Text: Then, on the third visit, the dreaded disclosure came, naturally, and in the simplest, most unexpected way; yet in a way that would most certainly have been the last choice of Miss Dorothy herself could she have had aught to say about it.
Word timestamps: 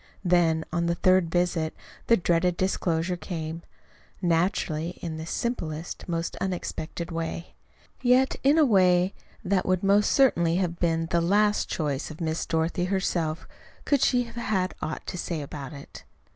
Then, 0.25 0.65
on 0.73 0.87
the 0.87 0.95
third 0.95 1.29
visit, 1.29 1.75
the 2.07 2.17
dreaded 2.17 2.57
disclosure 2.57 3.15
came, 3.15 3.61
naturally, 4.19 4.97
and 5.03 5.11
in 5.11 5.17
the 5.17 5.27
simplest, 5.27 6.09
most 6.09 6.35
unexpected 6.41 7.11
way; 7.11 7.53
yet 8.01 8.35
in 8.41 8.57
a 8.57 8.65
way 8.65 9.13
that 9.45 9.63
would 9.67 9.83
most 9.83 10.11
certainly 10.11 10.55
have 10.55 10.79
been 10.79 11.05
the 11.11 11.21
last 11.21 11.69
choice 11.69 12.09
of 12.09 12.19
Miss 12.19 12.47
Dorothy 12.47 12.85
herself 12.85 13.47
could 13.85 14.01
she 14.01 14.23
have 14.23 14.37
had 14.37 14.73
aught 14.81 15.05
to 15.05 15.19
say 15.19 15.39
about 15.39 15.71
it. 15.71 16.03